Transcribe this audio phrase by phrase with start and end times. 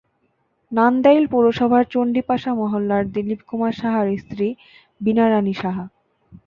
[0.71, 4.47] নান্দাইল পৌরসভার চণ্ডীপাশা মহল্লার দিলীপ কুমার সাহার স্ত্রী
[5.01, 5.85] বীণা রানি সাহা।